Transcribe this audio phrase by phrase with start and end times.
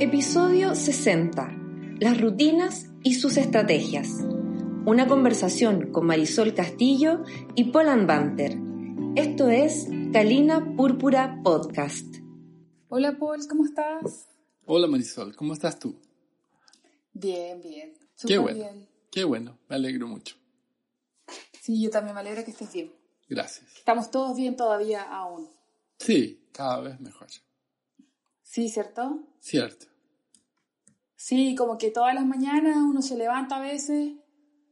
[0.00, 1.96] Episodio 60.
[1.98, 4.08] Las rutinas y sus estrategias.
[4.86, 7.24] Una conversación con Marisol Castillo
[7.56, 8.56] y Polan Banter.
[9.16, 12.06] Esto es Calina Púrpura Podcast.
[12.88, 14.28] Hola Paul, ¿cómo estás?
[14.66, 16.00] Hola Marisol, ¿cómo estás tú?
[17.12, 17.94] Bien, bien.
[18.24, 18.56] Qué bueno.
[18.56, 18.88] bien.
[19.10, 20.36] Qué bueno, me alegro mucho.
[21.60, 22.92] Sí, yo también me alegra que estés bien.
[23.28, 23.66] Gracias.
[23.76, 25.50] Estamos todos bien todavía aún.
[25.98, 27.26] Sí, cada vez mejor.
[28.44, 29.27] Sí, ¿cierto?
[29.40, 29.86] Cierto.
[31.16, 34.12] Sí, como que todas las mañanas uno se levanta a veces.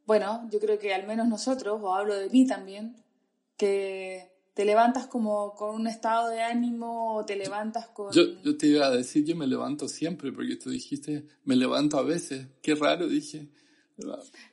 [0.07, 2.97] Bueno, yo creo que al menos nosotros, o hablo de mí también,
[3.57, 8.13] que te levantas como con un estado de ánimo, o te levantas con...
[8.13, 11.99] Yo, yo te iba a decir, yo me levanto siempre, porque tú dijiste, me levanto
[11.99, 12.47] a veces.
[12.63, 13.49] Qué raro, dije.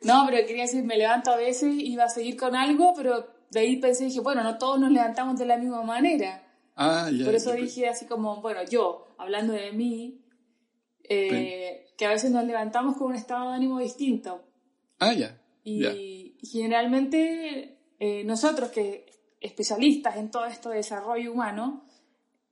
[0.02, 3.59] No, pero quería decir, me levanto a veces, iba a seguir con algo, pero de
[3.59, 6.42] ahí pensé, dije, bueno, no todos nos levantamos de la misma manera.
[6.76, 7.26] Ah, ya.
[7.26, 10.22] Por eso yo- dije así como, bueno, yo, hablando de mí,
[11.04, 14.44] eh, que a veces nos levantamos con un estado de ánimo distinto.
[15.00, 15.39] Ah, ya.
[15.64, 15.94] Y, Ya.
[16.42, 19.06] generalmente eh, nosotros que
[19.39, 21.86] especialistas en todo esto de desarrollo humano,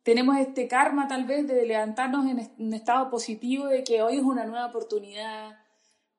[0.03, 4.23] tenemos este karma tal vez de levantarnos en un estado positivo de que hoy es
[4.23, 5.59] una nueva oportunidad,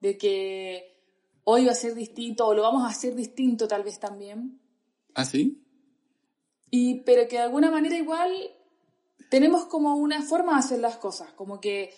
[0.01, 0.99] de que
[1.45, 4.61] hoy va a ser distinto o lo vamos a hacer distinto tal vez también.
[5.15, 5.62] ¿Ah, sí?
[6.75, 8.33] Y, pero que de alguna manera igual
[9.29, 11.93] tenemos como una forma de hacer las cosas, como que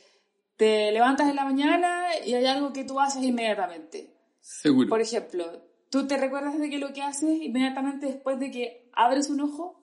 [0.56, 4.16] te levantas en la mañana y hay algo que tú haces inmediatamente.
[4.40, 4.88] Seguro.
[4.88, 9.30] Por ejemplo, ¿tú te recuerdas de que lo que haces inmediatamente después de que abres
[9.30, 9.80] un ojo?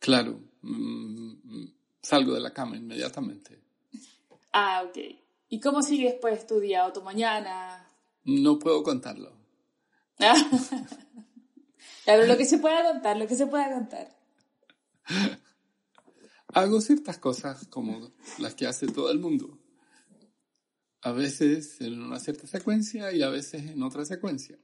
[0.00, 0.40] Claro.
[0.62, 3.62] Mm, mm, salgo de la cama inmediatamente.
[4.56, 4.98] Ah, ok.
[5.48, 7.90] ¿Y cómo sigue después tu día o tu mañana?
[8.22, 9.36] No puedo contarlo.
[12.06, 14.14] Pero lo que se pueda contar, lo que se pueda contar.
[16.48, 19.58] Hago ciertas cosas como las que hace todo el mundo.
[21.02, 24.58] A veces en una cierta secuencia y a veces en otra secuencia.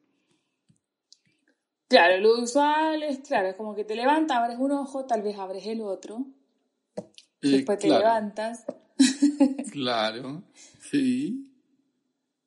[1.88, 5.36] Claro, lo usual es, claro, es como que te levantas, abres un ojo, tal vez
[5.36, 6.24] abres el otro,
[7.42, 8.64] Eh, después te claro, levantas.
[9.72, 10.44] Claro,
[10.80, 11.52] sí.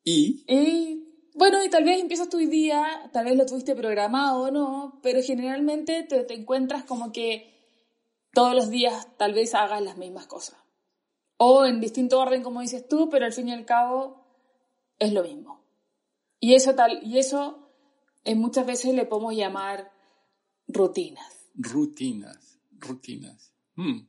[0.03, 1.03] Y, Y
[1.35, 5.21] bueno, y tal vez empiezas tu día, tal vez lo tuviste programado o no, pero
[5.21, 7.52] generalmente te, te encuentras como que
[8.33, 10.57] todos los días tal vez hagas las mismas cosas.
[11.37, 14.25] O en distinto orden, como dices tú, pero al fin y al cabo
[14.99, 15.61] es lo mismo.
[16.39, 17.69] Y eso, tal, y eso
[18.23, 19.91] eh, muchas veces le podemos llamar
[20.67, 21.49] rutinas.
[21.55, 23.53] rutinas, rutinas.
[23.75, 23.99] Hmm.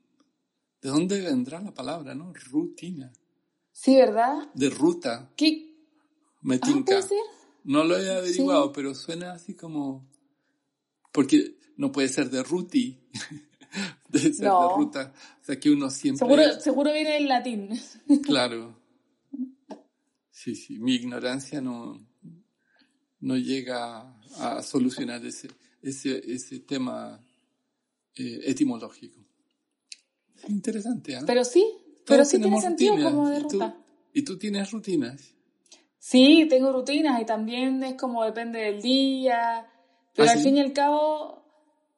[0.80, 2.32] ¿De dónde vendrá la palabra, no?
[2.50, 3.12] Rutina.
[3.72, 4.50] Sí, ¿verdad?
[4.54, 5.74] De ruta, ¿Qué?
[6.42, 6.84] me Ah, tinca.
[6.84, 7.18] puede ser.
[7.64, 8.72] No lo he averiguado, Sí.
[8.74, 10.06] pero suena así como...
[11.12, 13.00] Porque no puede ser de ruti.
[14.08, 14.68] Debe ser No.
[14.68, 15.12] de ruta.
[15.40, 16.26] O sea que uno siempre...
[16.26, 17.68] Seguro, seguro viene del latín.
[18.22, 18.82] Claro.
[20.30, 22.06] Sí, sí, mi ignorancia no,
[23.20, 25.48] no llega a solucionar ese,
[25.80, 27.18] ese, ese tema
[28.16, 29.20] eh, etimológico.
[30.36, 31.22] Es interesante, ¿ah?
[31.26, 31.64] Pero sí,
[32.04, 33.48] Todos pero sí tiene sentido rutinas, como de ¿y tú?
[33.52, 33.76] ruta.
[34.12, 35.34] ¿Y tú tienes rutinas?
[35.98, 39.66] Sí, tengo rutinas y también es como depende del día,
[40.14, 40.44] pero ¿Ah, al sí?
[40.44, 41.43] fin y al cabo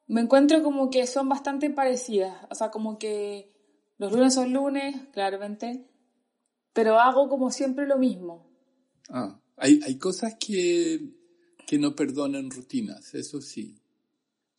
[0.07, 3.51] me encuentro como que son bastante parecidas, o sea, como que
[3.97, 5.85] los lunes son lunes, claramente,
[6.73, 8.45] pero hago como siempre lo mismo.
[9.09, 11.09] Ah, hay, hay cosas que,
[11.65, 13.79] que no perdonan rutinas, eso sí.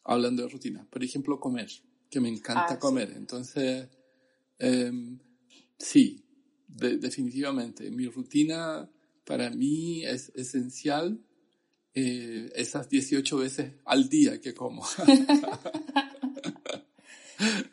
[0.04, 0.86] Hablando de rutinas.
[0.86, 1.68] Por ejemplo, comer,
[2.10, 2.78] que me encanta Ah, sí.
[2.80, 3.12] comer.
[3.14, 3.88] Entonces,
[4.58, 5.18] em,
[5.78, 6.24] sí,
[6.66, 7.90] de- definitivamente.
[7.90, 8.88] Mi rutina
[9.24, 11.20] para mí es esencial
[12.00, 14.84] eh, esas 18 veces al día que como.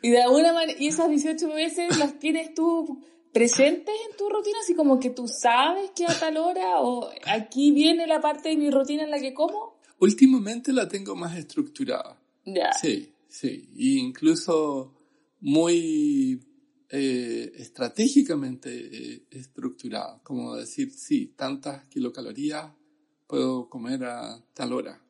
[0.00, 4.58] Y de alguna manera, y esas 18 veces las tienes tú presentes en tu rutina,
[4.62, 8.56] así como que tú sabes que a tal hora, o aquí viene la parte de
[8.56, 9.80] mi rutina en la que como.
[9.98, 12.16] Últimamente la tengo más estructurada.
[12.80, 13.68] Sí, sí.
[13.74, 14.94] Y incluso
[15.40, 16.40] muy
[16.88, 20.20] eh, estratégicamente eh, estructurada.
[20.22, 22.70] Como decir, sí, tantas kilocalorías
[23.26, 25.00] puedo comer a tal hora.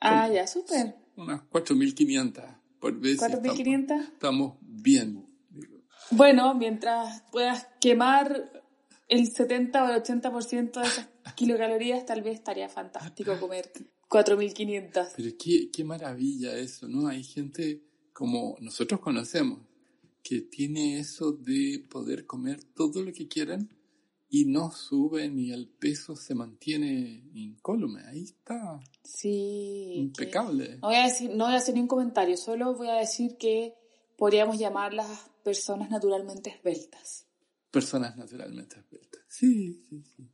[0.00, 0.96] Ah, ya, súper.
[1.16, 3.14] Unas 4.500 por vez.
[3.14, 3.80] y 4.500.
[3.82, 5.26] Estamos, estamos bien.
[5.50, 5.78] digo.
[6.10, 8.62] Bueno, mientras puedas quemar
[9.08, 13.70] el 70 o el 80% de esas kilocalorías, tal vez estaría fantástico comer
[14.08, 15.12] 4.500.
[15.16, 17.08] Pero qué, qué maravilla eso, ¿no?
[17.08, 17.82] Hay gente
[18.12, 19.60] como nosotros conocemos
[20.22, 23.68] que tiene eso de poder comer todo lo que quieran
[24.36, 28.00] y no suben y el peso se mantiene incólume.
[28.06, 29.92] Ahí está, Sí.
[29.94, 30.78] que- impecable.
[30.82, 33.36] No voy, a decir, no voy a hacer ni un comentario, solo voy a decir
[33.38, 33.74] que
[34.16, 35.08] podríamos llamarlas
[35.44, 37.26] personas naturalmente esbeltas.
[37.70, 39.20] personas naturalmente esbeltas.
[39.28, 40.24] Sí, sí, sí.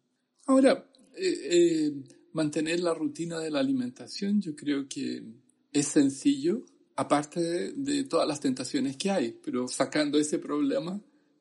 [0.46, 0.86] Ahora,
[1.16, 1.92] eh, eh,
[2.32, 5.22] mantener la rutina de la alimentación yo creo que
[5.72, 6.64] es sencillo,
[6.96, 11.00] aparte de, de todas las tentaciones que hay, pero sacando ese problema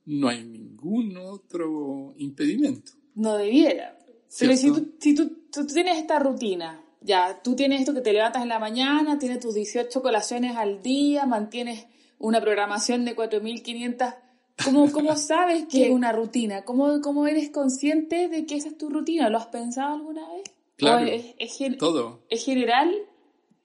[0.09, 2.93] no hay ningún otro impedimento.
[3.13, 3.95] No debiera.
[4.39, 8.11] Pero si, tú, si tú, tú, tienes esta rutina, ya, tú tienes esto que te
[8.11, 11.85] levantas en la mañana, tienes tus 18 colaciones al día, mantienes
[12.17, 14.15] una programación de 4.500,
[14.65, 16.63] ¿cómo, ¿cómo sabes que es una rutina?
[16.63, 19.29] ¿Cómo, ¿Cómo eres consciente de que esa es tu rutina?
[19.29, 20.43] ¿Lo has pensado alguna vez?
[20.75, 22.23] Claro, es, es, todo.
[22.29, 22.91] ¿Es general?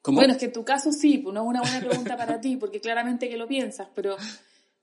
[0.03, 0.19] ¿Cómo?
[0.19, 2.57] Bueno, es que en tu caso sí, pues no es una buena pregunta para ti,
[2.57, 4.17] porque claramente que lo piensas, pero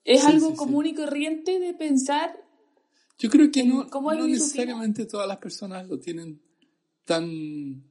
[0.04, 2.36] es Sí, algo sí, común y corriente de pensar
[3.18, 6.42] Yo creo que no, no necesariamente todas las personas lo tienen
[7.06, 7.84] tan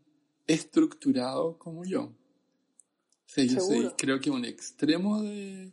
[0.47, 2.03] estructurado como yo.
[2.03, 5.73] O sea, yo soy, creo que un extremo de,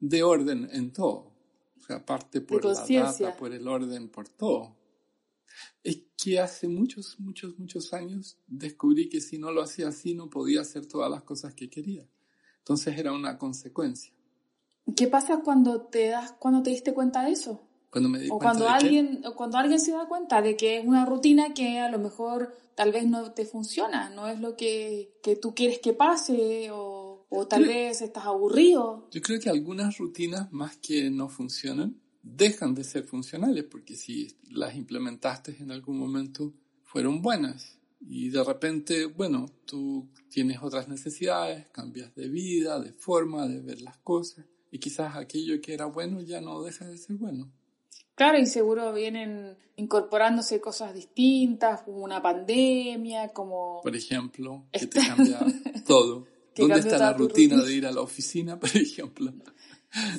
[0.00, 1.32] de orden en todo.
[1.76, 4.76] O sea, aparte por la data, por el orden, por todo.
[5.82, 10.28] Es que hace muchos, muchos, muchos años descubrí que si no lo hacía así no
[10.28, 12.06] podía hacer todas las cosas que quería.
[12.58, 14.12] Entonces era una consecuencia.
[14.96, 17.62] ¿Qué pasa cuando te das, cuando te diste cuenta de eso?
[17.90, 20.56] Cuando me di O cuenta cuando de alguien, o cuando alguien se da cuenta de
[20.56, 24.40] que es una rutina que a lo mejor tal vez no te funciona, no es
[24.40, 29.08] lo que, que tú quieres que pase, o, o tal Creo- vez estás aburrido.
[29.10, 34.36] Yo creo que algunas rutinas, más que no funcionan, dejan de ser funcionales, porque si
[34.50, 36.52] las implementaste en algún momento,
[36.84, 37.78] fueron buenas.
[38.00, 43.80] Y de repente, bueno, tú tienes otras necesidades, cambias de vida, de forma de ver
[43.80, 47.50] las cosas, y quizás aquello que era bueno ya no deja de ser bueno.
[48.14, 53.80] Claro, y seguro vienen incorporándose cosas distintas, como una pandemia, como...
[53.82, 55.38] Por ejemplo, que te cambia
[55.86, 56.26] todo.
[56.56, 57.68] ¿Dónde está la rutina rutina.
[57.68, 59.32] de ir a la oficina, por ejemplo?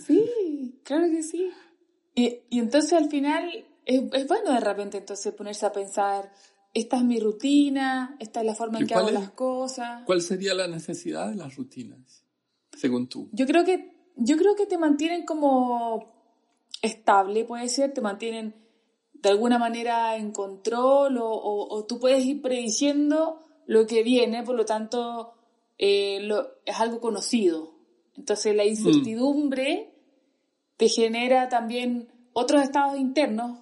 [0.07, 1.51] Sí, claro que sí.
[2.15, 6.31] Y, y entonces al final es, es bueno de repente entonces ponerse a pensar,
[6.73, 9.13] esta es mi rutina, esta es la forma en ¿Y que hago es?
[9.13, 10.03] las cosas.
[10.05, 12.23] ¿Cuál sería la necesidad de las rutinas,
[12.77, 13.29] según tú?
[13.33, 16.13] Yo creo que, yo creo que te mantienen como
[16.81, 18.55] estable, puede ser, te mantienen
[19.13, 24.43] de alguna manera en control o, o- o tú puedes ir prediciendo lo que viene,
[24.43, 25.33] por lo tanto
[25.77, 27.73] eh, lo- es algo conocido.
[28.15, 29.93] Entonces la incertidumbre
[30.77, 33.59] te genera también otros estados internos.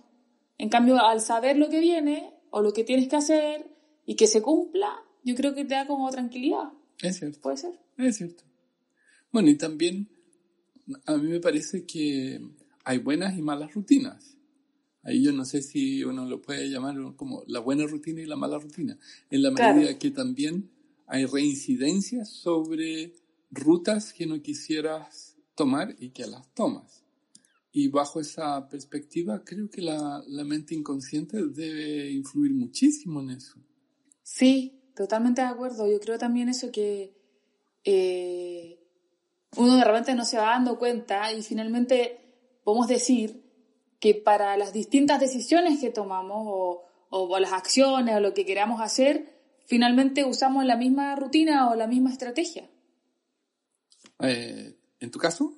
[0.58, 3.70] En cambio, al saber lo que viene o lo que tienes que hacer
[4.06, 6.72] y que se cumpla, yo creo que te da como tranquilidad.
[7.02, 7.40] Es cierto.
[7.42, 7.80] Puede ser.
[7.98, 8.44] Es cierto.
[9.32, 10.10] Bueno, y también
[11.06, 12.40] a mí me parece que
[12.84, 14.38] hay buenas y malas rutinas.
[15.04, 18.36] Ahí yo no sé si uno lo puede llamar como la buena rutina y la
[18.36, 18.98] mala rutina.
[19.30, 19.80] En la Claro.
[19.80, 20.70] medida que también
[21.06, 23.14] hay reincidencias sobre
[23.52, 27.04] rutas que no quisieras tomar y que las tomas.
[27.72, 33.56] Y bajo esa perspectiva, creo que la, la mente inconsciente debe influir muchísimo en eso.
[34.24, 35.90] Sí, totalmente de acuerdo.
[35.90, 37.14] Yo creo también eso que
[37.84, 38.77] eh,
[39.58, 42.20] uno de repente no se va dando cuenta y finalmente
[42.64, 43.44] podemos decir
[44.00, 48.82] que para las distintas decisiones que tomamos o, o las acciones o lo que queramos
[48.82, 49.34] hacer,
[49.66, 52.70] finalmente usamos la misma rutina o la misma estrategia.
[54.20, 55.54] Eh, ¿En tu caso?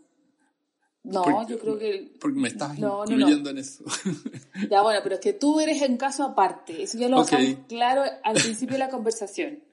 [1.04, 2.12] No, Porque- yo creo que...
[2.19, 3.84] Porque me estás No, incluyendo en eso.
[4.69, 6.83] Ya bueno, pero es que tú eres un caso aparte.
[6.83, 9.64] Eso ya lo dejamos claro al principio de la conversación.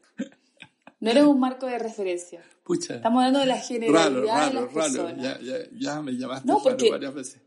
[1.01, 2.43] No eres un marco de referencia.
[2.67, 2.97] Pucha.
[2.97, 4.75] Estamos hablando de la Raro, generalidad de raro, las raro.
[4.75, 5.23] personas.
[5.23, 7.41] Ya, ya, ya me llamaste No, raro porque- varias veces.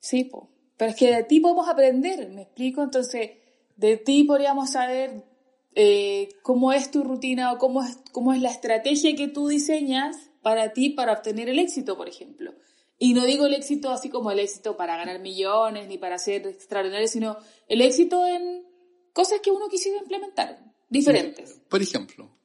[0.00, 0.50] Sí, po.
[0.76, 2.82] pero es que de ti podemos aprender, ¿me explico?
[2.82, 3.30] Entonces,
[3.76, 5.24] de ti podríamos saber
[5.78, 10.16] eh, cómo es tu rutina o cómo es, cómo es la estrategia que tú diseñas
[10.42, 12.54] para ti para obtener el éxito, por ejemplo.
[12.98, 16.46] Y no digo el éxito así como el éxito para ganar millones ni para ser
[16.46, 17.36] extraordinario, sino
[17.68, 18.64] el éxito en
[19.12, 20.58] cosas que uno quisiera implementar,
[20.88, 21.60] diferentes.
[21.68, 22.35] Por ejemplo,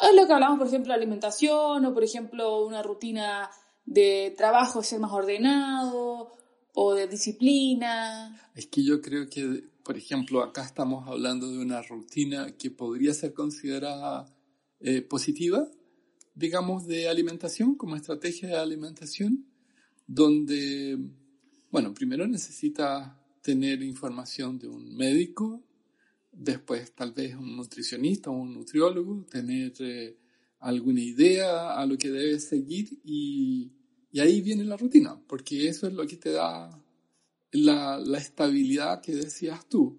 [0.00, 3.50] Es lo que hablamos, por ejemplo, de alimentación o, por ejemplo, una rutina
[3.84, 6.32] de trabajo, ser más ordenado
[6.74, 8.50] o de disciplina.
[8.54, 13.12] es que yo creo que, por ejemplo, acá estamos hablando de una rutina que podría
[13.12, 14.34] ser considerada
[14.80, 15.68] eh, positiva,
[16.34, 19.46] digamos, de alimentación, como estrategia de alimentación,
[20.06, 20.98] donde,
[21.70, 25.62] bueno, primero necesita tener información de un médico,
[26.32, 30.16] después tal vez un nutricionista o un nutriólogo, tener eh,
[30.60, 33.70] alguna idea a lo que debes seguir y,
[34.10, 36.70] y ahí viene la rutina, porque eso es lo que te da
[37.52, 39.96] la, la estabilidad que decías tú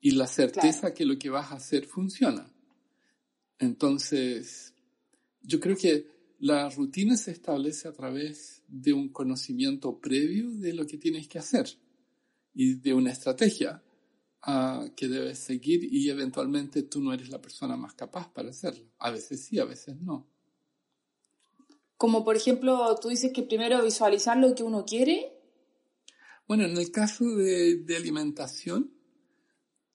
[0.00, 0.94] y la certeza Claro.
[0.94, 2.50] que lo que vas a hacer funciona.
[3.58, 4.74] Entonces,
[5.42, 6.06] yo creo que
[6.38, 11.38] la rutina se establece a través de un conocimiento previo de lo que tienes que
[11.38, 11.68] hacer.
[12.54, 13.82] y de una estrategia
[14.46, 18.84] uh, que debes seguir y eventualmente tú no eres la persona más capaz para hacerlo.
[18.98, 20.26] A veces sí, a veces no.
[21.96, 25.32] Como por ejemplo, tú dices que primero visualizar lo que uno quiere.
[26.46, 28.92] Bueno, en el caso de, de alimentación,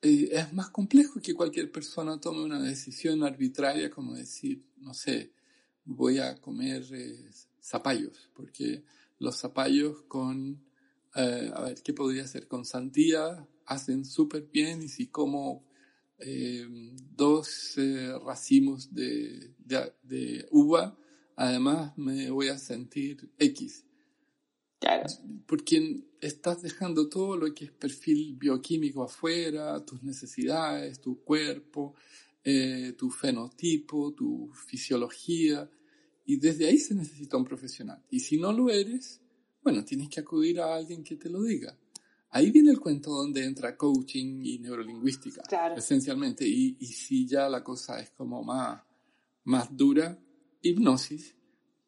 [0.04, 5.32] eh, es más complejo que cualquier persona tome una decisión arbitraria como decir, no sé,
[5.86, 7.32] voy a comer eh,
[7.62, 8.84] zapallos, porque
[9.20, 10.62] los zapallos con,
[11.16, 12.50] eh, a ver, ¿qué podría ser?
[12.50, 15.65] Con sandía hacen súper bien y si como
[17.15, 17.75] dos
[18.25, 20.98] racimos de, de, de uva,
[21.36, 23.86] además me voy a sentir X.
[25.48, 31.96] Porque estás dejando todo lo que es perfil bioquímico afuera, tus necesidades, tu cuerpo,
[32.43, 35.70] eh, tu fenotipo, tu fisiología,
[36.25, 38.03] y desde ahí se necesita un profesional.
[38.10, 39.22] Y si no lo eres,
[39.63, 41.77] bueno, tienes que acudir a alguien que te lo diga.
[42.36, 45.44] Ahí viene el cuento donde entra coaching y neurolingüística,
[45.78, 46.48] esencialmente.
[46.48, 48.82] Y, y si ya la cosa es como más,
[49.46, 50.20] más dura,
[50.62, 51.36] hipnosis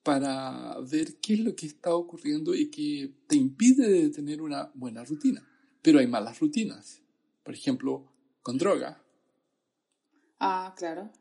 [0.06, 5.04] para ver qué es lo que está ocurriendo y que te impide tener una buena
[5.04, 5.44] rutina.
[5.82, 7.02] Pero hay malas rutinas.
[7.44, 8.12] Por ejemplo,
[8.44, 9.04] con droga.
[10.40, 11.12] Ah, claro.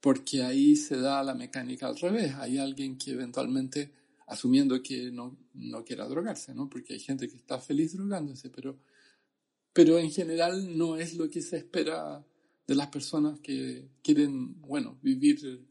[0.00, 2.34] Porque ahí se da la mecánica al revés.
[2.36, 3.92] Hay alguien que eventualmente,
[4.26, 6.68] asumiendo que no, no quiera drogarse, ¿no?
[6.68, 8.78] Porque hay gente que está feliz drogándose, pero,
[9.72, 12.24] pero en general no es lo que se espera
[12.66, 15.66] de las personas que quieren, bueno, vivir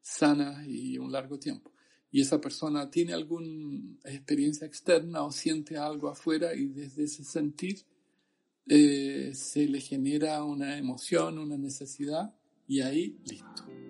[0.00, 1.72] sanas y un largo tiempo
[2.10, 7.84] y esa persona tiene alguna experiencia externa o siente algo afuera y desde ese sentir
[8.66, 12.34] eh, se le genera una emoción, una necesidad
[12.66, 13.87] y ahí listo.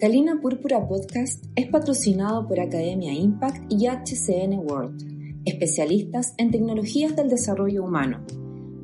[0.00, 7.28] Calina Púrpura Podcast es patrocinado por Academia Impact y HCN World, especialistas en tecnologías del
[7.28, 8.24] desarrollo humano.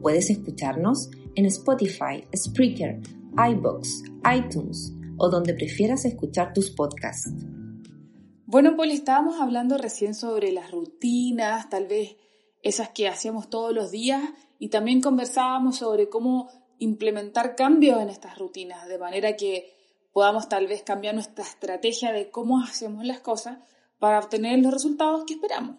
[0.03, 3.01] Puedes escucharnos en Spotify, Spreaker,
[3.49, 4.03] iBox,
[4.37, 7.31] iTunes o donde prefieras escuchar tus podcasts.
[8.47, 12.17] Bueno, Paul, estábamos hablando recién sobre las rutinas, tal vez
[12.65, 14.21] esas que hacíamos todos los días,
[14.59, 16.49] y también conversábamos sobre cómo
[16.81, 19.84] implementar cambios en estas rutinas, de manera que
[20.15, 23.59] podamos tal vez cambiar nuestra estrategia de cómo hacemos las cosas
[23.99, 25.77] para obtener los resultados que esperamos,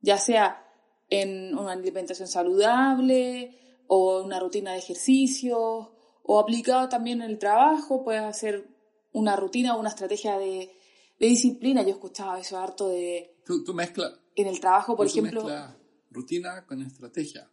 [0.00, 0.66] ya sea
[1.10, 8.02] en una alimentación saludable o una rutina de ejercicio o aplicado también en el trabajo,
[8.02, 8.66] puede ser
[9.12, 10.72] una rutina o una estrategia de
[11.18, 11.82] de disciplina.
[11.82, 13.36] Yo escuchaba eso harto de...
[13.44, 14.12] Tú, tú mezclas...
[14.36, 15.44] En el trabajo, por ejemplo...
[15.44, 15.76] Mezclas
[16.10, 17.50] rutina con estrategia.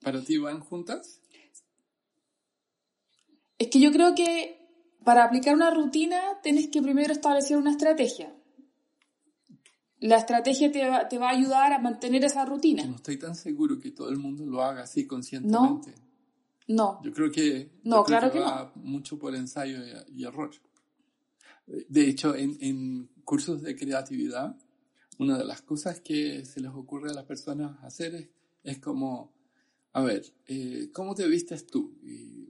[0.00, 1.20] ¿Para ti van juntas?
[3.58, 4.65] Es que yo creo que
[5.06, 8.34] para aplicar una rutina tienes que primero establecer una estrategia.
[10.00, 12.84] La estrategia te va, te va a ayudar a mantener esa rutina.
[12.84, 15.94] no estoy tan seguro que todo el mundo lo haga así conscientemente.
[16.66, 17.00] No.
[17.04, 20.50] Yo creo que, no, claro que, va mucho por ensayo y error.
[21.88, 24.56] De hecho, en, cursos de creatividad,
[25.20, 28.28] una de las cosas que se les ocurre a las personas hacer
[28.64, 29.32] es, como,
[29.92, 31.96] a ver, eh, ¿cómo te vistes tú?
[32.02, 32.48] Y,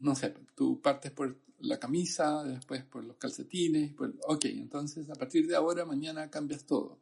[0.00, 3.92] no sé, tú partes por la camisa, después por los calcetines,
[4.26, 7.00] ok, entonces a partir de ahora, mañana cambias todo,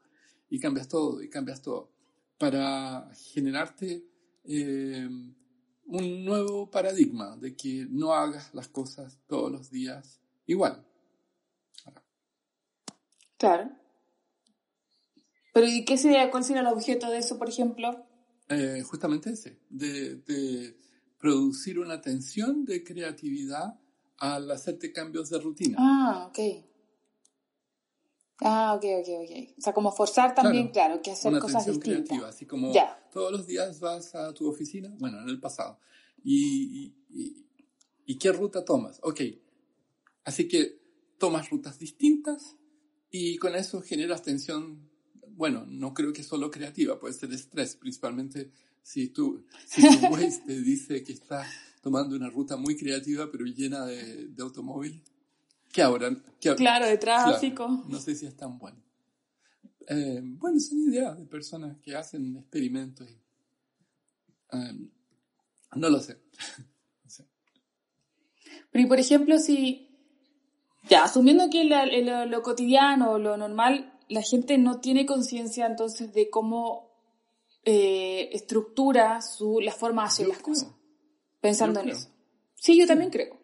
[0.48, 1.90] y cambias todo, y cambias todo,
[2.38, 4.04] para generarte
[4.44, 5.08] eh,
[5.86, 10.84] un nuevo paradigma de que no hagas las cosas todos los días igual.
[13.36, 13.70] Claro.
[15.52, 18.06] Pero ¿y qué sería, cuál sería el objeto de eso, por ejemplo?
[18.48, 20.76] Eh, justamente ese, de,
[21.18, 23.79] producir una tensión de creatividad
[24.20, 25.76] al hacerte cambios de rutina.
[25.80, 26.38] Ah, ok.
[28.42, 29.58] Ah, ok, ok, ok.
[29.58, 32.04] O sea, como forzar también, claro, que hacer cosas distintas.
[32.06, 32.72] creativa, así como
[33.12, 35.78] todos los días vas a tu oficina, bueno, en el pasado,
[36.22, 37.46] y, y,
[38.06, 38.98] y qué ruta tomas.
[39.02, 39.20] Ok,
[40.24, 40.80] así que
[41.18, 42.56] tomas rutas distintas
[43.10, 44.90] y con eso generas tensión,
[45.28, 48.50] bueno, no creo que solo creativa, puede ser estrés, principalmente
[48.82, 51.46] si tú, si tu te dice que estás
[51.80, 55.02] tomando una ruta muy creativa pero llena de, de automóviles.
[55.72, 56.10] ¿Qué ahora?
[56.56, 57.84] claro, de tráfico.
[57.88, 58.82] no sé si es tan bueno.
[59.86, 63.08] Eh, bueno, son ideas de personas que hacen experimentos.
[64.52, 64.88] Eh,
[65.76, 66.18] no lo sé.
[67.04, 67.26] no sé.
[68.72, 69.90] Pero, y por ejemplo, si
[70.88, 76.30] ya, asumiendo que lo, lo cotidiano, lo normal, la gente no tiene conciencia entonces de
[76.30, 76.90] cómo
[77.64, 80.68] eh, estructura su, la forma de hacer las cosas.
[81.40, 82.08] Pensando en eso.
[82.54, 83.38] Sí, yo también creo.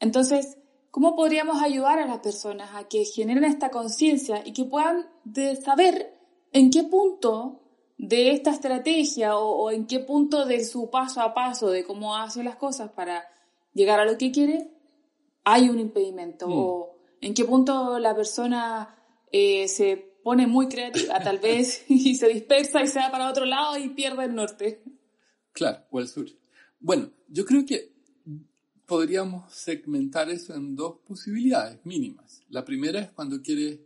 [0.00, 0.58] Entonces,
[0.90, 5.56] ¿cómo podríamos ayudar a las personas a que generen esta conciencia y que puedan de
[5.56, 6.14] saber
[6.52, 7.60] en qué punto
[7.98, 12.42] de esta estrategia o, en qué punto de su paso a paso, de cómo hace
[12.42, 13.24] las cosas para
[13.72, 14.70] llegar a lo que quiere,
[15.44, 16.48] hay un impedimento.
[16.48, 16.52] Mm.
[16.54, 18.96] O en qué punto la persona
[19.30, 23.44] eh, se pone muy creativa, tal vez, y se dispersa y se va para otro
[23.44, 24.82] lado y pierde el norte.
[25.52, 26.26] Claro, o el sur.
[26.84, 27.94] Bueno, yo creo que
[28.84, 32.42] podríamos segmentar eso en dos posibilidades mínimas.
[32.50, 33.78] La primera es cuando quieres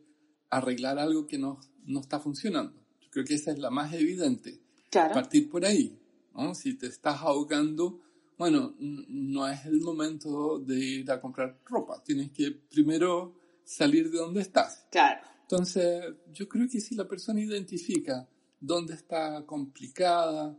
[0.50, 2.74] arreglar algo que no, no está funcionando.
[3.00, 4.58] Yo creo que esa es la más evidente.
[4.90, 5.14] Claro.
[5.14, 5.96] Partir por ahí.
[6.34, 6.56] ¿no?
[6.56, 8.00] Si te estás ahogando,
[8.36, 12.02] bueno, no es el momento de ir a comprar ropa.
[12.02, 14.86] Tienes que primero salir de donde estás.
[14.90, 15.24] Claro.
[15.42, 16.02] Entonces,
[16.32, 18.28] yo creo que si la persona identifica
[18.58, 20.58] dónde está complicada,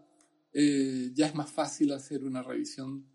[0.53, 3.05] eh, ya es más fácil hacer una revisión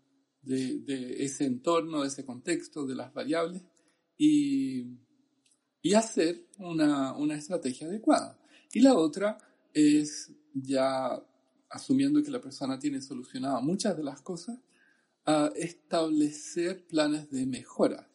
[0.41, 3.63] de, de, ese entorno, de ese contexto, de las variables
[4.17, 4.85] y,
[5.81, 8.39] y hacer una, una estrategia adecuada.
[8.73, 9.37] Y la otra
[9.73, 11.21] es ya
[11.69, 14.59] asumiendo que la persona tiene solucionado muchas de las cosas,
[15.25, 18.07] a establecer planes de mejora.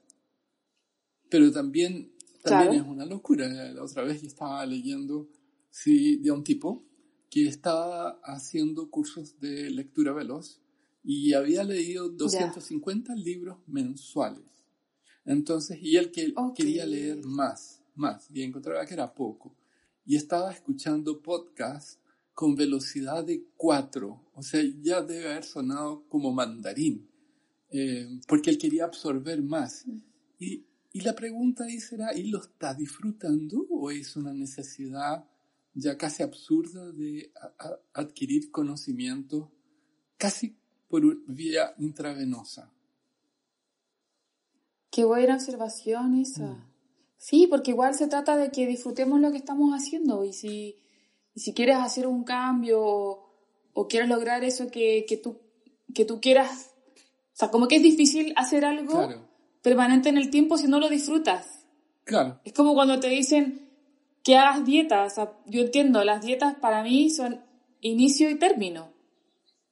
[1.29, 2.13] Pero también,
[2.43, 3.49] también es una locura.
[3.49, 5.29] La otra vez yo estaba leyendo
[5.71, 6.90] sí, de un tipo
[7.31, 10.61] que estaba haciendo cursos de lectura veloz
[11.03, 14.45] y había leído 250 libros mensuales.
[15.25, 19.57] Entonces, y él que quería leer más, más, y encontraba que era poco.
[20.05, 22.01] Y estaba escuchando podcasts
[22.35, 27.09] con velocidad de 4, o sea, ya debe haber sonado como mandarín,
[27.71, 29.87] eh, porque él quería absorber más.
[29.87, 29.99] Mm.
[30.39, 35.30] Y, y la pregunta ahí será, ¿y lo está disfrutando o es una necesidad
[35.75, 37.33] ya casi absurda de
[37.95, 39.53] adquirir conocimiento
[40.17, 40.57] casi
[40.89, 42.73] por vía intravenosa.
[44.91, 46.47] Qué buena observación esa.
[46.47, 46.71] Mm.
[47.17, 50.77] Sí, porque igual se trata de que disfrutemos lo que estamos haciendo y si,
[51.37, 55.39] si quieres hacer un cambio o, quieres lograr eso que, tú,
[55.95, 59.09] que tú quieras, o sea, como que es difícil hacer algo
[59.63, 61.67] permanente en el tiempo si no lo disfrutas.
[62.05, 62.41] Claro.
[62.45, 63.70] Es como cuando te dicen,
[64.31, 65.17] que hagas dietas.
[65.47, 67.41] yo entiendo, las dietas para mí son
[67.81, 68.93] inicio y término.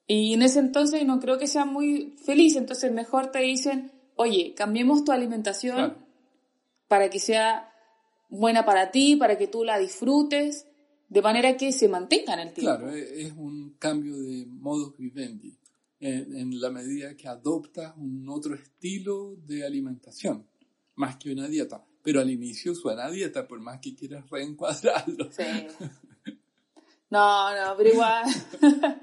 [0.09, 4.55] Y en ese entonces no creo que sea muy feliz, entonces mejor te dicen, oye,
[4.57, 5.97] cambiemos tu alimentación
[6.89, 7.73] para que sea
[8.29, 10.67] buena para ti, para que tú la disfrutes,
[11.09, 12.79] de manera que se mantenga en el tiempo.
[12.79, 15.57] Claro, e-, es un cambio de modus vivendi,
[16.01, 20.49] en, en la medida que adoptas un otro estilo de alimentación,
[20.97, 25.31] más que una dieta pero al inicio suena dieta, por más que quieras reencuadrarlo.
[25.31, 25.45] Sí.
[27.11, 28.25] No, no, pero igual.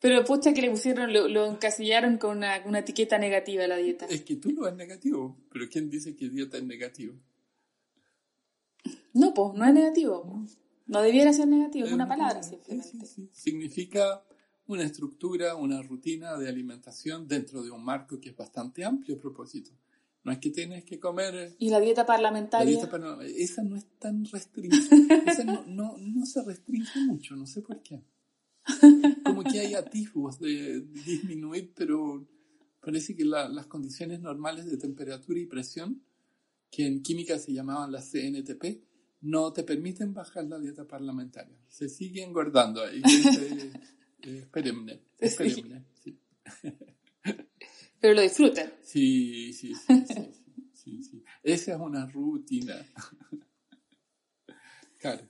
[0.00, 4.04] pero pucha que le pusieron, lo, encasillaron con una, etiqueta negativa a la dieta.
[4.04, 7.14] Es que tú lo ves negativo, pero ¿quién dice que dieta es negativo?
[9.14, 10.44] No, pues no es negativo.
[10.86, 13.06] No debiera ser negativo, es una palabra simplemente.
[13.06, 14.22] Sí, sí, Significa
[14.66, 19.20] una estructura, una rutina de alimentación dentro de un marco que es bastante amplio a
[19.20, 19.70] propósito.
[20.24, 21.34] No es que tienes que comer.
[21.34, 22.78] Eh, ¿Y la dieta parlamentaria?
[23.36, 24.96] esa no es tan restringida.
[25.26, 28.04] esa no, no, no, se restringe mucho, no sé por qué.
[29.24, 32.28] Como que hay atisbos de disminuir, pero
[32.80, 36.02] parece que las condiciones normales de temperatura y presión,
[36.70, 38.82] que en química se llamaban las CNTP,
[39.22, 41.56] no te permiten bajar la dieta parlamentaria.
[41.68, 43.02] Se sigue engordando ahí.
[44.20, 45.00] Es, perenne.
[48.02, 48.72] Pero lo disfrutan.
[48.82, 50.04] Sí, sí, sí,
[50.74, 52.74] sí, sí, Esa es una rutina.
[54.98, 55.22] claro.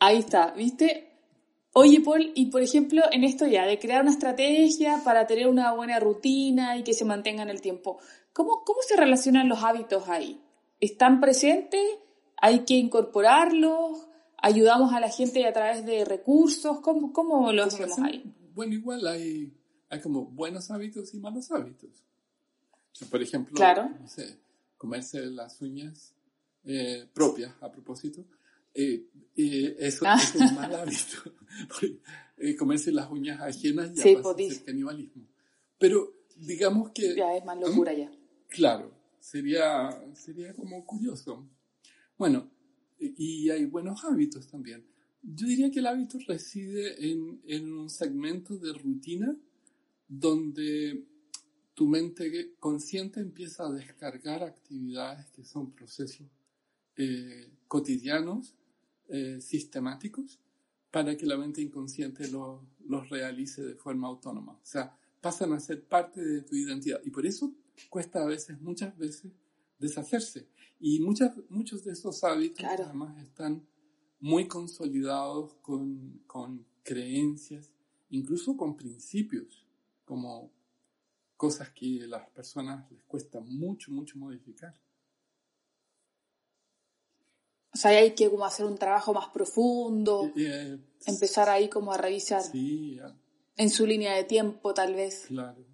[0.00, 1.20] Ahí está, ¿viste?
[1.72, 5.72] Oye, Paul, y por ejemplo, en esto ya, de crear una estrategia para tener una
[5.72, 8.00] buena rutina y que se mantenga en el tiempo,
[8.32, 10.42] ¿cómo, cómo se relacionan los hábitos ahí?
[10.80, 11.88] ¿Están presentes?
[12.38, 14.08] ¿Hay que incorporarlos?
[14.38, 16.80] ¿Ayudamos a la gente a través de recursos?
[16.80, 18.34] ¿Cómo, cómo lo hacemos ahí?
[18.52, 19.56] Bueno, igual hay,
[19.90, 22.05] hay como buenos hábitos y malos hábitos.
[23.04, 23.56] Por ejemplo,
[24.76, 26.14] comerse las uñas
[26.64, 28.24] eh, propias, a propósito,
[28.74, 29.06] eh,
[29.36, 30.18] eh, eso, ah.
[30.20, 31.32] es un mal hábito.
[32.58, 35.26] comerse las uñas ajenas ya pasa a ser canibalismo.
[35.78, 37.14] Pero digamos que...
[37.14, 38.10] Ya es más locura ya.
[38.48, 41.48] Claro, sería, sería como curioso.
[42.16, 42.50] Bueno,
[42.98, 44.84] y hay buenos hábitos también.
[45.22, 49.36] Yo diría que el hábito reside en, en un segmento de rutina
[50.08, 51.04] donde
[51.76, 56.26] tu mente consciente empieza a descargar actividades que son procesos
[56.96, 58.54] eh, cotidianos,
[59.08, 60.40] eh, sistemáticos,
[60.90, 64.52] para que la mente inconsciente los realice de forma autónoma.
[64.52, 66.98] O sea, pasan a ser parte de tu identidad.
[67.04, 67.52] Y por eso
[67.90, 69.32] cuesta a veces, muchas veces,
[69.78, 70.48] deshacerse.
[70.80, 73.66] Y muchas, muchos de esos hábitos además están
[74.18, 77.70] muy consolidados con, con creencias,
[78.08, 79.66] incluso con principios,
[80.06, 80.55] como
[81.36, 84.74] cosas que a las personas les cuesta mucho, mucho modificar.
[87.74, 91.92] O sea, hay que como hacer un trabajo más profundo, Eh, eh, empezar ahí como
[91.92, 93.14] a revisar sí, a-
[93.56, 95.26] en su línea de tiempo tal vez.
[95.28, 95.64] claro.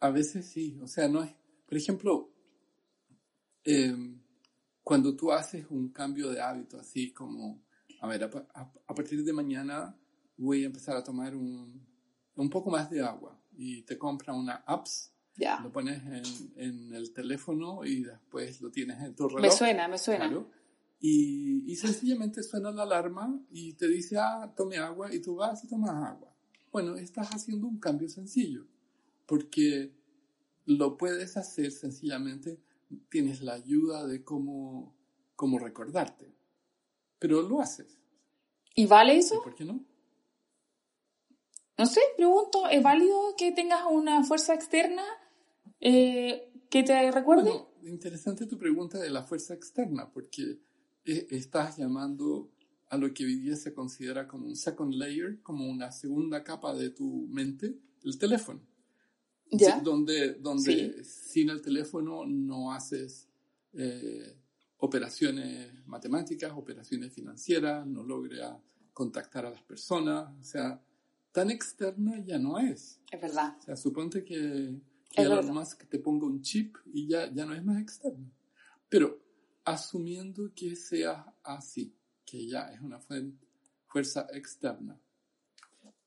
[0.00, 1.34] A veces sí, o sea, no es,
[1.66, 2.30] por ejemplo,
[3.64, 4.20] em,
[4.84, 7.64] cuando tú haces un cambio de hábito, así como,
[8.00, 9.98] a ver, a, a- a partir de mañana
[10.36, 11.84] voy a empezar a tomar un,
[12.36, 15.60] un poco más de agua y te compra una apps, Ya.
[15.60, 19.42] lo pones en, en el teléfono y después lo tienes en tu reloj.
[19.42, 20.26] Me suena, me suena.
[20.28, 20.50] Claro.
[21.00, 25.62] Y, y sencillamente suena la alarma y te dice, ah, tome agua y tú vas
[25.64, 26.32] y tomas agua.
[26.72, 28.66] Bueno, estás haciendo un cambio sencillo,
[29.26, 29.94] porque
[30.64, 32.60] lo puedes hacer sencillamente,
[33.10, 34.94] tienes la ayuda de cómo,
[35.34, 36.34] cómo recordarte,
[37.18, 37.98] pero lo haces.
[38.74, 39.42] ¿Y vale ¿Y eso?
[39.42, 39.84] por qué no?
[41.78, 45.04] No sé, pregunto, ¿es válido que tengas una fuerza externa
[45.80, 47.42] eh, que te recuerde?
[47.42, 50.58] Bueno, interesante tu pregunta de la fuerza externa, porque
[51.04, 52.50] eh, estás llamando
[52.88, 56.74] a lo que hoy día se considera como un second layer, como una segunda capa
[56.74, 58.60] de tu mente, el teléfono.
[59.50, 59.80] ya.
[59.80, 63.28] Donde donde sin el teléfono no haces
[63.72, 64.36] eh,
[64.78, 68.56] operaciones matemáticas, operaciones financieras, no logras
[68.92, 70.82] contactar a las personas, o sea,
[71.36, 72.98] tan externa ya no es.
[73.12, 73.58] Es verdad.
[73.58, 75.52] O sea, suponte que, que Elon.
[75.52, 78.32] Musk te ponga un chip y ya, ya no es más externo.
[78.88, 79.22] Pero
[79.62, 81.94] asumiendo que sea así,
[82.24, 82.98] que ya es una
[83.86, 84.98] fuerza externa,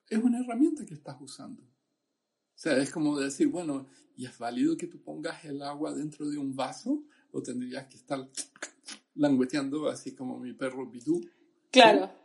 [0.08, 1.62] es una herramienta que estás usando.
[1.62, 3.86] O sea, es como decir, bueno,
[4.18, 7.04] ¿y es válido que tú pongas el agua dentro de un vaso?
[7.32, 8.28] ¿O tendrías que estar
[9.14, 11.22] langueteando así como mi perro Bidú?
[11.70, 12.19] Claro.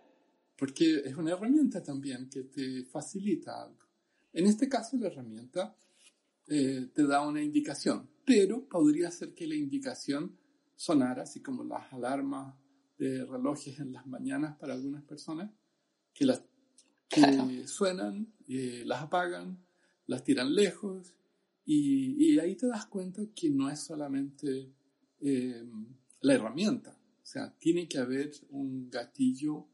[0.57, 3.85] Porque es una herramienta también que te facilita algo.
[4.33, 5.77] En este caso, la herramienta
[6.47, 10.37] eh, te da una indicación, pero podría ser que la indicación
[10.77, 12.55] sonara así como las alarmas
[12.99, 15.51] de relojes en las mañanas para algunas personas,
[16.13, 16.45] que, las,
[17.09, 17.49] que Claro.
[17.67, 19.65] suenan, eh, las apagan,
[20.07, 21.15] las tiran lejos,
[21.65, 24.73] y, y ahí te das cuenta que no es solamente
[25.21, 25.65] eh,
[26.21, 26.91] la herramienta,
[27.23, 29.69] o sea, tiene que haber un gatillo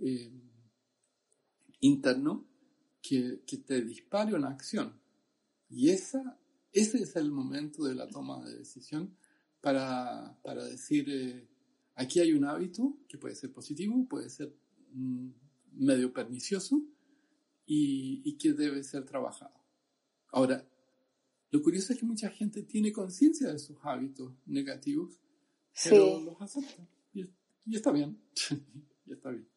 [0.00, 0.32] eh,
[1.80, 2.46] interno
[3.02, 5.00] que, que te dispare una acción.
[5.68, 6.38] Y esa,
[6.72, 9.16] ese es el momento de la toma de decisión
[9.60, 11.48] para, para decir, eh,
[11.94, 14.54] aquí hay un hábito que puede ser positivo, puede ser
[14.92, 15.28] mm,
[15.72, 16.82] medio pernicioso
[17.66, 19.54] y, y que debe ser trabajado.
[20.32, 20.66] Ahora,
[21.50, 25.20] lo curioso es que mucha gente tiene conciencia de sus hábitos negativos,
[25.84, 26.24] pero Sí.
[26.24, 26.88] los acepta.
[27.12, 27.26] Y,
[27.66, 28.20] y está bien.
[29.06, 29.48] y está bien.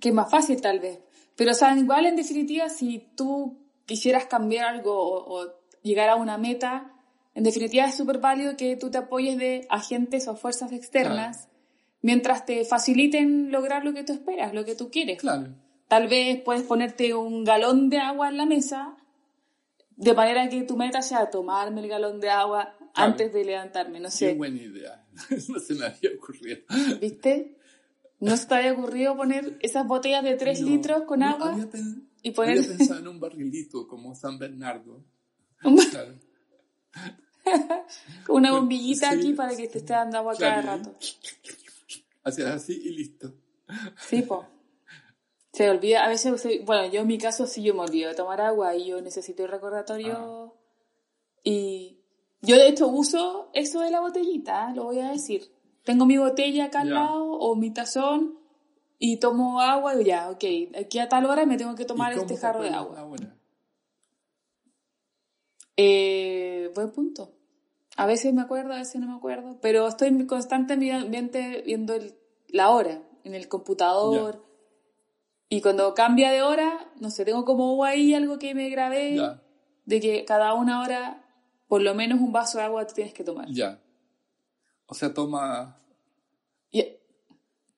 [0.00, 0.98] Que es más fácil tal vez.
[1.36, 6.16] Pero, o sea, igual en definitiva, si tú quisieras cambiar algo o, o llegar a
[6.16, 6.92] una meta,
[7.34, 11.48] en definitiva es súper válido que tú te apoyes de agentes o fuerzas externas
[12.02, 15.18] mientras te faciliten lograr lo que tú esperas, lo que tú quieres.
[15.20, 15.48] Claro.
[15.88, 18.96] Tal vez puedes ponerte un galón de agua en la mesa,
[19.96, 23.12] de manera que tu meta sea tomarme el galón de agua Claro.
[23.12, 24.34] antes de levantarme, no Qué sé.
[24.34, 25.06] buena idea.
[25.48, 26.58] no se me había ocurrido.
[27.00, 27.56] ¿Viste?
[28.22, 31.52] ¿No se te había ocurrido poner esas botellas de 3 No, litros con no, agua?
[31.54, 31.68] había
[32.22, 35.04] y poner- Había pensado en un barrilito como San Bernardo.
[35.90, 36.14] Claro.
[38.26, 40.94] con una bombillita Sí, aquí para que te esté dando agua cada rato.
[42.24, 43.34] Hacer así y listo.
[44.08, 44.46] Sí, po.
[45.52, 48.40] Se olvida, a veces, bueno, yo en mi caso sí yo me olvido de tomar
[48.40, 50.54] agua y yo necesito el recordatorio.
[51.42, 51.98] Y
[52.40, 55.50] yo de hecho uso eso de la botellita, lo voy a decir.
[55.84, 58.38] Tengo mi botella acá al lado o mi tazón
[58.98, 60.44] y tomo agua y ya, ok,
[60.80, 63.02] aquí a tal hora me tengo que tomar ¿Y cómo este te jarro de agua.
[63.04, 63.36] hora?
[65.76, 67.32] Eh, buen punto.
[67.96, 72.14] A veces me acuerdo, a veces no me acuerdo, pero estoy constantemente viendo el-
[72.48, 74.44] la hora en el computador.
[75.48, 79.18] Y cuando cambia de hora, no sé, tengo como ahí algo que me grabé
[79.84, 81.24] de que cada una hora,
[81.68, 83.48] por lo menos un vaso de agua te tienes que tomar.
[83.50, 83.78] ya.
[84.92, 85.80] O sea, toma.
[86.70, 86.84] Y-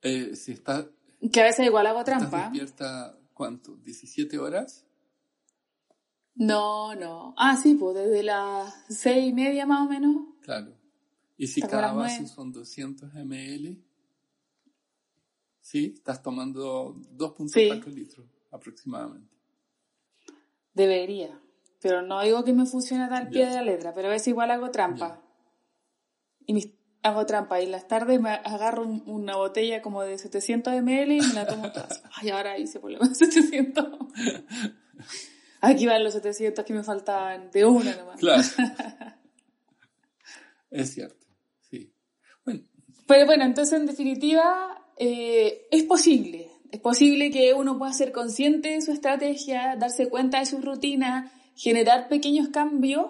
[0.03, 0.87] eh, si estás,
[1.33, 2.50] que a veces igual hago estás trampa.
[2.50, 3.77] despierta, ¿cuánto?
[3.85, 4.85] ¿17 horas?
[6.35, 7.33] No, no.
[7.38, 10.16] Ah, sí, pues desde las seis y media más o menos.
[10.40, 10.74] Claro.
[11.37, 13.81] Y si cada vaso son 200 ml,
[15.61, 15.92] ¿sí?
[15.94, 19.33] Estás tomando 2.4 litros aproximadamente.
[20.72, 21.40] Debería.
[21.81, 24.50] Pero no digo que me funcione tal pie de la letra, pero a veces igual
[24.50, 25.22] hago trampa.
[26.44, 30.82] Y mis hago trampa y en las tardes me agarro una botella como de 700
[30.82, 31.88] ml y me la tomo toda.
[32.16, 33.86] Ay, ahora hice problema de 700.
[35.60, 38.18] Aquí van los 700 que me faltaban de una nomás.
[38.18, 38.42] Claro.
[40.70, 41.26] es cierto,
[41.60, 41.92] sí.
[42.44, 42.62] Bueno.
[43.06, 46.50] Pero bueno, entonces en definitiva eh, es posible.
[46.72, 51.30] Es posible que uno pueda ser consciente de su estrategia, darse cuenta de su rutina,
[51.54, 53.08] generar pequeños cambios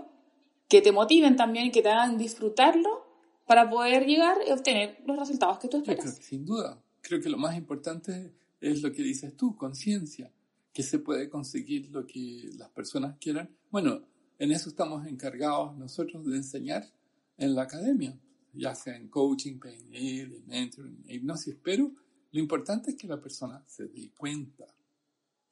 [0.68, 3.03] que te motiven también, que te hagan disfrutarlo
[3.46, 6.16] para poder llegar y obtener los resultados que tú esperas.
[6.16, 6.82] sin duda.
[7.00, 10.32] Creo que lo más importante es lo que dices tú, conciencia,
[10.72, 13.48] que se puede conseguir lo que las personas quieran.
[13.70, 14.02] Bueno,
[14.38, 16.90] en eso estamos encargados nosotros de enseñar
[17.36, 18.18] en la academia,
[18.52, 21.92] ya sea en coaching, PNL, mentoring, hipnosis, pero
[22.32, 24.66] lo importante es que la persona se dé cuenta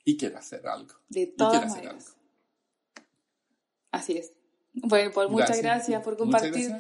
[0.05, 0.95] y quiera hacer algo.
[1.09, 2.17] De todas maneras.
[3.91, 4.33] Así es.
[4.75, 6.73] Bueno, pues muchas gracias, por compartir